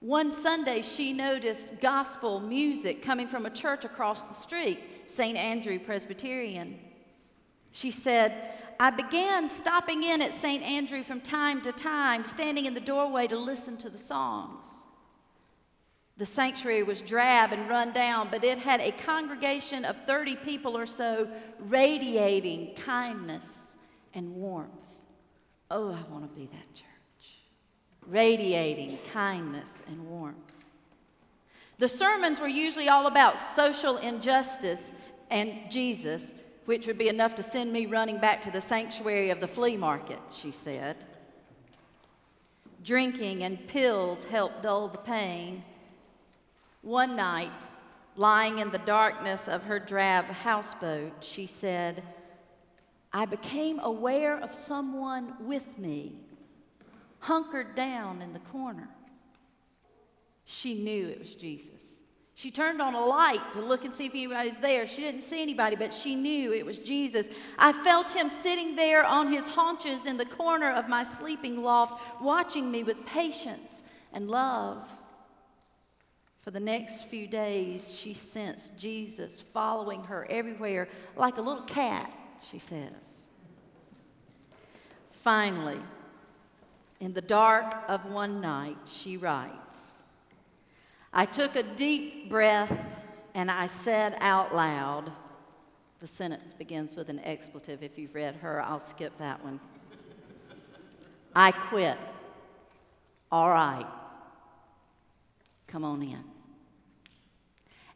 One 0.00 0.30
Sunday, 0.30 0.82
she 0.82 1.14
noticed 1.14 1.80
gospel 1.80 2.38
music 2.40 3.02
coming 3.02 3.26
from 3.26 3.46
a 3.46 3.50
church 3.50 3.84
across 3.84 4.24
the 4.26 4.34
street. 4.34 4.78
St. 5.10 5.36
Andrew 5.36 5.78
Presbyterian. 5.78 6.78
She 7.72 7.90
said, 7.90 8.58
I 8.80 8.90
began 8.90 9.48
stopping 9.48 10.04
in 10.04 10.22
at 10.22 10.34
St. 10.34 10.62
Andrew 10.62 11.02
from 11.02 11.20
time 11.20 11.60
to 11.62 11.72
time, 11.72 12.24
standing 12.24 12.66
in 12.66 12.74
the 12.74 12.80
doorway 12.80 13.26
to 13.26 13.36
listen 13.36 13.76
to 13.78 13.90
the 13.90 13.98
songs. 13.98 14.66
The 16.16 16.26
sanctuary 16.26 16.82
was 16.82 17.00
drab 17.00 17.52
and 17.52 17.68
run 17.68 17.92
down, 17.92 18.28
but 18.30 18.42
it 18.42 18.58
had 18.58 18.80
a 18.80 18.90
congregation 18.90 19.84
of 19.84 19.96
30 20.04 20.36
people 20.36 20.76
or 20.76 20.84
so 20.86 21.28
radiating 21.60 22.74
kindness 22.74 23.76
and 24.14 24.34
warmth. 24.34 24.72
Oh, 25.70 25.92
I 25.92 26.12
want 26.12 26.24
to 26.24 26.40
be 26.40 26.46
that 26.46 26.74
church. 26.74 26.86
Radiating 28.06 28.98
kindness 29.12 29.84
and 29.86 30.08
warmth. 30.08 30.47
The 31.78 31.88
sermons 31.88 32.40
were 32.40 32.48
usually 32.48 32.88
all 32.88 33.06
about 33.06 33.38
social 33.38 33.98
injustice 33.98 34.94
and 35.30 35.70
Jesus, 35.70 36.34
which 36.64 36.86
would 36.86 36.98
be 36.98 37.08
enough 37.08 37.36
to 37.36 37.42
send 37.42 37.72
me 37.72 37.86
running 37.86 38.18
back 38.18 38.42
to 38.42 38.50
the 38.50 38.60
sanctuary 38.60 39.30
of 39.30 39.40
the 39.40 39.46
flea 39.46 39.76
market, 39.76 40.20
she 40.30 40.50
said. 40.50 40.96
Drinking 42.84 43.44
and 43.44 43.66
pills 43.68 44.24
helped 44.24 44.62
dull 44.62 44.88
the 44.88 44.98
pain. 44.98 45.62
One 46.82 47.14
night, 47.14 47.66
lying 48.16 48.58
in 48.58 48.70
the 48.70 48.78
darkness 48.78 49.46
of 49.48 49.64
her 49.64 49.78
drab 49.78 50.24
houseboat, 50.26 51.12
she 51.20 51.46
said, 51.46 52.02
I 53.12 53.24
became 53.24 53.78
aware 53.80 54.36
of 54.36 54.52
someone 54.52 55.34
with 55.40 55.78
me, 55.78 56.16
hunkered 57.20 57.74
down 57.74 58.20
in 58.20 58.32
the 58.32 58.38
corner. 58.40 58.88
She 60.50 60.82
knew 60.82 61.08
it 61.08 61.18
was 61.18 61.34
Jesus. 61.34 61.98
She 62.32 62.50
turned 62.50 62.80
on 62.80 62.94
a 62.94 63.04
light 63.04 63.52
to 63.52 63.60
look 63.60 63.84
and 63.84 63.92
see 63.92 64.06
if 64.06 64.14
anybody 64.14 64.48
was 64.48 64.56
there. 64.56 64.86
She 64.86 65.02
didn't 65.02 65.20
see 65.20 65.42
anybody, 65.42 65.76
but 65.76 65.92
she 65.92 66.14
knew 66.14 66.54
it 66.54 66.64
was 66.64 66.78
Jesus. 66.78 67.28
I 67.58 67.74
felt 67.74 68.10
him 68.12 68.30
sitting 68.30 68.74
there 68.74 69.04
on 69.04 69.30
his 69.30 69.46
haunches 69.46 70.06
in 70.06 70.16
the 70.16 70.24
corner 70.24 70.72
of 70.72 70.88
my 70.88 71.02
sleeping 71.02 71.62
loft, 71.62 72.00
watching 72.22 72.70
me 72.70 72.82
with 72.82 73.04
patience 73.04 73.82
and 74.14 74.30
love. 74.30 74.90
For 76.40 76.50
the 76.50 76.60
next 76.60 77.04
few 77.08 77.26
days, 77.26 77.92
she 77.92 78.14
sensed 78.14 78.74
Jesus 78.78 79.42
following 79.42 80.02
her 80.04 80.26
everywhere 80.30 80.88
like 81.14 81.36
a 81.36 81.42
little 81.42 81.64
cat, 81.64 82.10
she 82.50 82.58
says. 82.58 83.28
Finally, 85.10 85.80
in 87.00 87.12
the 87.12 87.20
dark 87.20 87.84
of 87.86 88.06
one 88.06 88.40
night, 88.40 88.78
she 88.86 89.18
writes, 89.18 89.87
I 91.18 91.24
took 91.24 91.56
a 91.56 91.64
deep 91.64 92.28
breath 92.28 92.96
and 93.34 93.50
I 93.50 93.66
said 93.66 94.16
out 94.20 94.54
loud, 94.54 95.10
the 95.98 96.06
sentence 96.06 96.54
begins 96.54 96.94
with 96.94 97.08
an 97.08 97.18
expletive. 97.24 97.82
If 97.82 97.98
you've 97.98 98.14
read 98.14 98.36
her, 98.36 98.62
I'll 98.62 98.78
skip 98.78 99.18
that 99.18 99.42
one. 99.42 99.58
I 101.34 101.50
quit. 101.50 101.98
All 103.32 103.50
right. 103.50 103.88
Come 105.66 105.84
on 105.84 106.04
in. 106.04 106.22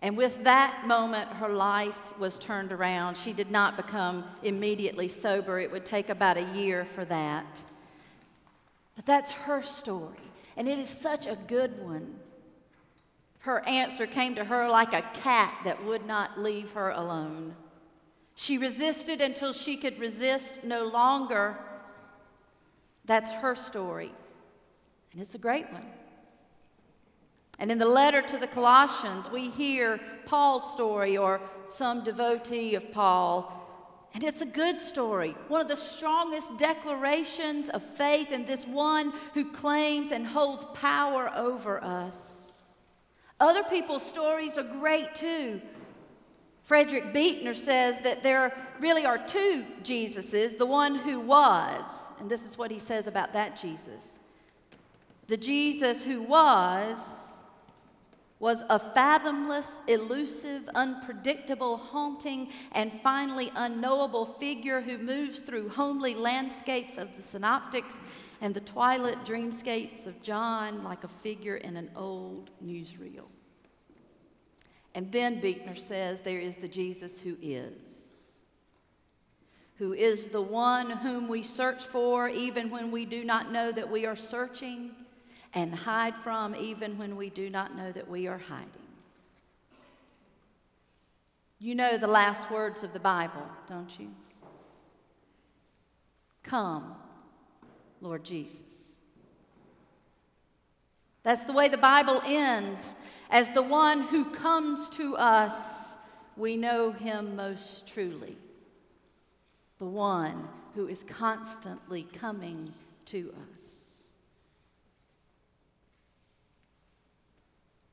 And 0.00 0.16
with 0.16 0.42
that 0.42 0.88
moment, 0.88 1.28
her 1.34 1.48
life 1.48 2.18
was 2.18 2.40
turned 2.40 2.72
around. 2.72 3.16
She 3.16 3.32
did 3.32 3.52
not 3.52 3.76
become 3.76 4.24
immediately 4.42 5.06
sober. 5.06 5.60
It 5.60 5.70
would 5.70 5.84
take 5.84 6.08
about 6.08 6.38
a 6.38 6.52
year 6.58 6.84
for 6.84 7.04
that. 7.04 7.62
But 8.96 9.06
that's 9.06 9.30
her 9.30 9.62
story, 9.62 10.18
and 10.56 10.66
it 10.66 10.80
is 10.80 10.88
such 10.88 11.28
a 11.28 11.38
good 11.46 11.80
one. 11.84 12.16
Her 13.42 13.66
answer 13.68 14.06
came 14.06 14.36
to 14.36 14.44
her 14.44 14.68
like 14.68 14.92
a 14.92 15.02
cat 15.14 15.52
that 15.64 15.84
would 15.84 16.06
not 16.06 16.38
leave 16.38 16.72
her 16.72 16.90
alone. 16.90 17.56
She 18.36 18.56
resisted 18.56 19.20
until 19.20 19.52
she 19.52 19.76
could 19.76 19.98
resist 19.98 20.62
no 20.62 20.84
longer. 20.84 21.58
That's 23.04 23.32
her 23.32 23.56
story. 23.56 24.12
And 25.12 25.20
it's 25.20 25.34
a 25.34 25.38
great 25.38 25.70
one. 25.72 25.84
And 27.58 27.70
in 27.70 27.78
the 27.78 27.86
letter 27.86 28.22
to 28.22 28.38
the 28.38 28.46
Colossians, 28.46 29.28
we 29.28 29.50
hear 29.50 30.00
Paul's 30.24 30.72
story 30.72 31.16
or 31.16 31.40
some 31.66 32.04
devotee 32.04 32.76
of 32.76 32.92
Paul. 32.92 33.58
And 34.14 34.22
it's 34.22 34.42
a 34.42 34.46
good 34.46 34.80
story, 34.80 35.34
one 35.48 35.60
of 35.60 35.68
the 35.68 35.76
strongest 35.76 36.58
declarations 36.58 37.68
of 37.70 37.82
faith 37.82 38.30
in 38.30 38.44
this 38.44 38.66
one 38.66 39.12
who 39.34 39.50
claims 39.50 40.12
and 40.12 40.26
holds 40.26 40.64
power 40.74 41.32
over 41.34 41.82
us. 41.82 42.41
Other 43.42 43.64
people's 43.64 44.06
stories 44.06 44.56
are 44.56 44.62
great 44.62 45.16
too. 45.16 45.60
Frederick 46.60 47.12
Buechner 47.12 47.54
says 47.54 47.98
that 48.04 48.22
there 48.22 48.56
really 48.78 49.04
are 49.04 49.18
two 49.18 49.64
Jesuses 49.82 50.56
the 50.56 50.64
one 50.64 50.94
who 50.94 51.18
was, 51.18 52.12
and 52.20 52.30
this 52.30 52.46
is 52.46 52.56
what 52.56 52.70
he 52.70 52.78
says 52.78 53.08
about 53.08 53.32
that 53.32 53.56
Jesus. 53.56 54.20
The 55.26 55.36
Jesus 55.36 56.04
who 56.04 56.22
was, 56.22 57.32
was 58.38 58.62
a 58.70 58.78
fathomless, 58.78 59.82
elusive, 59.88 60.68
unpredictable, 60.76 61.78
haunting, 61.78 62.48
and 62.70 62.92
finally 63.02 63.50
unknowable 63.56 64.24
figure 64.24 64.80
who 64.80 64.98
moves 64.98 65.40
through 65.40 65.68
homely 65.68 66.14
landscapes 66.14 66.96
of 66.96 67.08
the 67.16 67.22
synoptics 67.22 68.04
and 68.42 68.52
the 68.52 68.60
twilight 68.60 69.24
dreamscapes 69.24 70.04
of 70.04 70.20
John 70.20 70.82
like 70.82 71.04
a 71.04 71.08
figure 71.08 71.58
in 71.58 71.76
an 71.76 71.88
old 71.94 72.50
newsreel. 72.62 73.28
And 74.96 75.10
then 75.12 75.40
Buechner 75.40 75.76
says 75.76 76.20
there 76.20 76.40
is 76.40 76.56
the 76.56 76.66
Jesus 76.66 77.20
who 77.20 77.36
is, 77.40 78.40
who 79.76 79.92
is 79.92 80.28
the 80.28 80.42
one 80.42 80.90
whom 80.90 81.28
we 81.28 81.44
search 81.44 81.84
for 81.84 82.28
even 82.28 82.68
when 82.68 82.90
we 82.90 83.04
do 83.04 83.24
not 83.24 83.52
know 83.52 83.70
that 83.70 83.88
we 83.88 84.06
are 84.06 84.16
searching, 84.16 84.90
and 85.54 85.72
hide 85.72 86.16
from 86.16 86.56
even 86.56 86.98
when 86.98 87.14
we 87.16 87.30
do 87.30 87.48
not 87.48 87.76
know 87.76 87.92
that 87.92 88.08
we 88.08 88.26
are 88.26 88.38
hiding. 88.38 88.66
You 91.60 91.76
know 91.76 91.96
the 91.96 92.08
last 92.08 92.50
words 92.50 92.82
of 92.82 92.92
the 92.92 92.98
Bible, 92.98 93.46
don't 93.68 94.00
you? 94.00 94.10
Come, 96.42 96.96
Lord 98.02 98.24
Jesus. 98.24 98.96
That's 101.22 101.44
the 101.44 101.52
way 101.52 101.68
the 101.68 101.78
Bible 101.78 102.20
ends. 102.26 102.96
As 103.30 103.48
the 103.50 103.62
one 103.62 104.02
who 104.02 104.24
comes 104.26 104.90
to 104.90 105.16
us, 105.16 105.96
we 106.36 106.56
know 106.56 106.90
him 106.90 107.36
most 107.36 107.86
truly. 107.86 108.36
The 109.78 109.86
one 109.86 110.48
who 110.74 110.88
is 110.88 111.04
constantly 111.04 112.02
coming 112.12 112.74
to 113.06 113.32
us. 113.52 114.02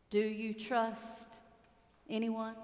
Do 0.09 0.19
you 0.19 0.55
trust 0.55 1.35
anyone? 2.09 2.55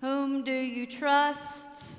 Whom 0.00 0.42
do 0.42 0.52
you 0.52 0.86
trust? 0.86 1.92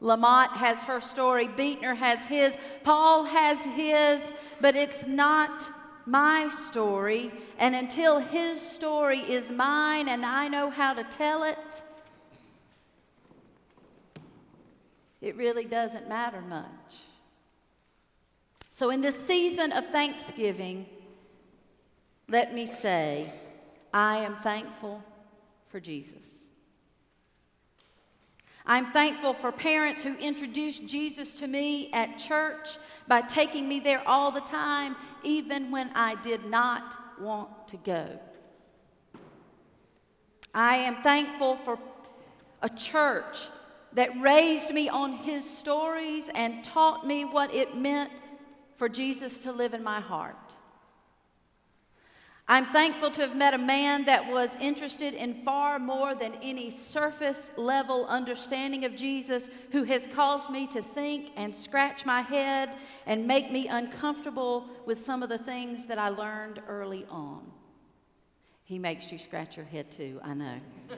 Lamott 0.00 0.52
has 0.52 0.78
her 0.84 1.00
story, 1.00 1.48
Buechner 1.48 1.94
has 1.94 2.24
his, 2.26 2.56
Paul 2.84 3.24
has 3.24 3.64
his, 3.64 4.32
but 4.60 4.76
it's 4.76 5.06
not 5.06 5.70
my 6.06 6.48
story. 6.48 7.32
And 7.58 7.74
until 7.74 8.18
his 8.18 8.60
story 8.60 9.20
is 9.20 9.50
mine 9.50 10.08
and 10.08 10.24
I 10.24 10.48
know 10.48 10.70
how 10.70 10.94
to 10.94 11.04
tell 11.04 11.42
it, 11.42 11.82
it 15.20 15.36
really 15.36 15.64
doesn't 15.64 16.08
matter 16.08 16.40
much. 16.40 16.66
So, 18.70 18.90
in 18.90 19.00
this 19.00 19.18
season 19.18 19.72
of 19.72 19.86
Thanksgiving, 19.86 20.86
let 22.28 22.54
me 22.54 22.66
say, 22.66 23.32
I 23.92 24.18
am 24.18 24.36
thankful 24.36 25.02
for 25.68 25.80
Jesus. 25.80 26.47
I'm 28.70 28.92
thankful 28.92 29.32
for 29.32 29.50
parents 29.50 30.02
who 30.02 30.14
introduced 30.16 30.86
Jesus 30.86 31.32
to 31.34 31.46
me 31.46 31.90
at 31.94 32.18
church 32.18 32.76
by 33.06 33.22
taking 33.22 33.66
me 33.66 33.80
there 33.80 34.06
all 34.06 34.30
the 34.30 34.42
time, 34.42 34.94
even 35.24 35.70
when 35.70 35.90
I 35.94 36.16
did 36.16 36.44
not 36.44 37.18
want 37.18 37.68
to 37.68 37.78
go. 37.78 38.20
I 40.54 40.76
am 40.76 41.02
thankful 41.02 41.56
for 41.56 41.78
a 42.60 42.68
church 42.68 43.46
that 43.94 44.10
raised 44.20 44.74
me 44.74 44.90
on 44.90 45.12
his 45.12 45.48
stories 45.48 46.28
and 46.34 46.62
taught 46.62 47.06
me 47.06 47.24
what 47.24 47.54
it 47.54 47.74
meant 47.74 48.12
for 48.74 48.86
Jesus 48.86 49.42
to 49.44 49.52
live 49.52 49.72
in 49.72 49.82
my 49.82 50.00
heart. 50.00 50.47
I'm 52.50 52.64
thankful 52.66 53.10
to 53.10 53.20
have 53.20 53.36
met 53.36 53.52
a 53.52 53.58
man 53.58 54.06
that 54.06 54.32
was 54.32 54.56
interested 54.58 55.12
in 55.12 55.34
far 55.34 55.78
more 55.78 56.14
than 56.14 56.32
any 56.42 56.70
surface 56.70 57.52
level 57.58 58.06
understanding 58.06 58.86
of 58.86 58.96
Jesus, 58.96 59.50
who 59.70 59.82
has 59.82 60.08
caused 60.14 60.48
me 60.48 60.66
to 60.68 60.80
think 60.80 61.32
and 61.36 61.54
scratch 61.54 62.06
my 62.06 62.22
head 62.22 62.70
and 63.04 63.26
make 63.26 63.52
me 63.52 63.68
uncomfortable 63.68 64.66
with 64.86 64.96
some 64.96 65.22
of 65.22 65.28
the 65.28 65.36
things 65.36 65.84
that 65.86 65.98
I 65.98 66.08
learned 66.08 66.62
early 66.66 67.04
on. 67.10 67.52
He 68.64 68.78
makes 68.78 69.12
you 69.12 69.18
scratch 69.18 69.58
your 69.58 69.66
head 69.66 69.90
too, 69.90 70.18
I 70.24 70.32
know. 70.32 70.58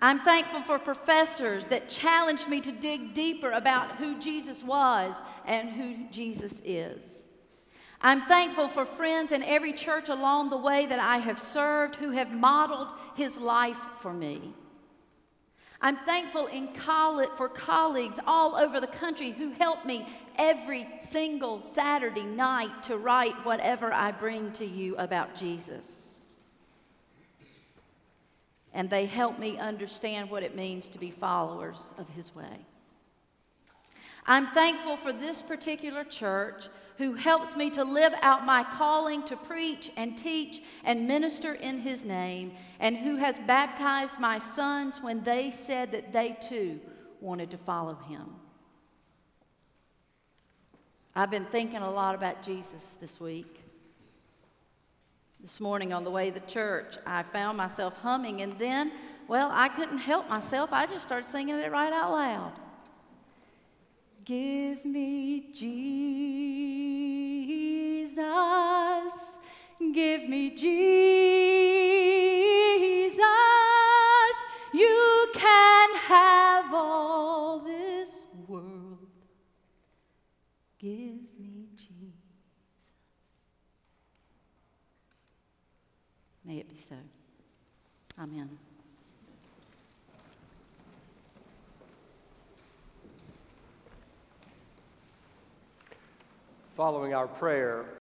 I'm 0.00 0.20
thankful 0.20 0.60
for 0.60 0.78
professors 0.78 1.66
that 1.68 1.88
challenged 1.88 2.48
me 2.48 2.60
to 2.60 2.70
dig 2.70 3.14
deeper 3.14 3.50
about 3.50 3.96
who 3.96 4.16
Jesus 4.20 4.62
was 4.62 5.20
and 5.44 5.70
who 5.70 6.08
Jesus 6.12 6.62
is. 6.64 7.26
I'm 8.00 8.26
thankful 8.26 8.68
for 8.68 8.84
friends 8.84 9.32
in 9.32 9.42
every 9.42 9.72
church 9.72 10.08
along 10.08 10.50
the 10.50 10.56
way 10.56 10.86
that 10.86 10.98
I 10.98 11.18
have 11.18 11.38
served 11.38 11.96
who 11.96 12.10
have 12.10 12.32
modeled 12.32 12.92
his 13.16 13.38
life 13.38 13.78
for 13.98 14.12
me. 14.12 14.52
I'm 15.80 15.98
thankful 15.98 16.46
in 16.46 16.68
for 17.36 17.48
colleagues 17.48 18.18
all 18.26 18.56
over 18.56 18.80
the 18.80 18.86
country 18.86 19.32
who 19.32 19.50
help 19.50 19.84
me 19.84 20.06
every 20.36 20.88
single 20.98 21.60
Saturday 21.60 22.22
night 22.22 22.82
to 22.84 22.96
write 22.96 23.34
whatever 23.44 23.92
I 23.92 24.10
bring 24.10 24.50
to 24.52 24.64
you 24.64 24.96
about 24.96 25.34
Jesus. 25.34 26.22
And 28.72 28.88
they 28.88 29.06
help 29.06 29.38
me 29.38 29.58
understand 29.58 30.30
what 30.30 30.42
it 30.42 30.56
means 30.56 30.88
to 30.88 30.98
be 30.98 31.10
followers 31.10 31.92
of 31.98 32.08
his 32.08 32.34
way. 32.34 32.64
I'm 34.26 34.46
thankful 34.48 34.96
for 34.96 35.12
this 35.12 35.42
particular 35.42 36.04
church 36.04 36.68
who 36.96 37.14
helps 37.14 37.56
me 37.56 37.70
to 37.70 37.84
live 37.84 38.14
out 38.22 38.46
my 38.46 38.62
calling 38.62 39.22
to 39.24 39.36
preach 39.36 39.90
and 39.96 40.16
teach 40.16 40.62
and 40.84 41.08
minister 41.08 41.54
in 41.54 41.78
his 41.78 42.04
name, 42.04 42.52
and 42.78 42.96
who 42.96 43.16
has 43.16 43.38
baptized 43.40 44.18
my 44.18 44.38
sons 44.38 44.98
when 45.02 45.22
they 45.24 45.50
said 45.50 45.90
that 45.90 46.12
they 46.12 46.36
too 46.40 46.80
wanted 47.20 47.50
to 47.50 47.58
follow 47.58 47.96
him. 47.96 48.26
I've 51.16 51.30
been 51.30 51.46
thinking 51.46 51.80
a 51.80 51.90
lot 51.90 52.14
about 52.14 52.42
Jesus 52.42 52.96
this 53.00 53.20
week. 53.20 53.62
This 55.40 55.60
morning 55.60 55.92
on 55.92 56.04
the 56.04 56.10
way 56.10 56.30
to 56.30 56.40
church, 56.40 56.96
I 57.04 57.24
found 57.24 57.58
myself 57.58 57.96
humming, 57.96 58.40
and 58.40 58.58
then, 58.58 58.92
well, 59.26 59.50
I 59.52 59.68
couldn't 59.68 59.98
help 59.98 60.28
myself. 60.28 60.70
I 60.72 60.86
just 60.86 61.04
started 61.04 61.26
singing 61.26 61.56
it 61.56 61.70
right 61.72 61.92
out 61.92 62.12
loud. 62.12 62.52
Give 64.24 64.84
me 64.86 65.50
Jesus, 65.52 65.68
give 69.92 70.28
me 70.30 70.50
Jesus. 70.50 70.64
You 74.72 75.28
can 75.34 75.94
have 75.96 76.72
all 76.72 77.60
this 77.60 78.24
world. 78.48 79.10
Give 80.78 81.20
me 81.38 81.66
Jesus. 81.76 82.94
May 86.46 86.58
it 86.58 86.68
be 86.70 86.78
so. 86.78 86.96
Amen. 88.18 88.63
Following 96.76 97.14
our 97.14 97.28
prayer, 97.28 97.84